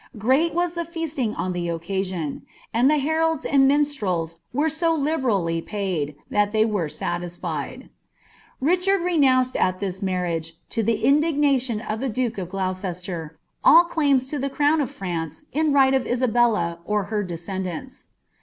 Great 0.17 0.55
was 0.55 0.73
the 0.73 0.83
fe«sun#o«lbl 0.83 1.75
occasion; 1.75 2.41
and 2.73 2.89
the 2.89 2.97
heralds 2.97 3.45
and 3.45 3.69
minstreLs 3.69 4.37
were 4.51 4.67
so 4.67 4.95
liberally 4.95 5.61
paid, 5.61 6.15
tut 6.31 6.53
ihiv 6.53 6.69
were 6.69 6.89
satisfied. 6.89 7.87
Richard 8.59 9.01
renounced 9.03 9.55
at 9.57 9.79
this 9.79 10.01
marriage 10.01 10.53
(lo 10.75 10.81
the 10.81 11.03
indignaiioa 11.03 11.87
of 11.87 11.99
the 11.99 12.09
doletf 12.09 12.49
Gloucester, 12.49 13.37
all 13.63 13.85
claiuia 13.85 14.27
to 14.31 14.39
the 14.39 14.49
crown 14.49 14.81
of 14.81 14.89
France 14.89 15.43
in 15.53 15.71
right 15.71 15.93
of 15.93 16.05
Igdalta 16.05 16.79
m 16.89 17.05
her 17.05 17.23
desceiidanle.' 17.23 18.07